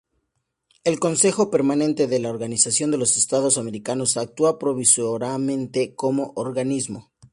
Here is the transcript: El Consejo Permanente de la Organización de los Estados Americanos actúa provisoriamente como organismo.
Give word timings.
El 0.83 0.99
Consejo 0.99 1.51
Permanente 1.51 2.07
de 2.07 2.17
la 2.17 2.31
Organización 2.31 2.89
de 2.89 2.97
los 2.97 3.17
Estados 3.17 3.59
Americanos 3.59 4.17
actúa 4.17 4.57
provisoriamente 4.57 5.93
como 5.93 6.33
organismo. 6.35 7.11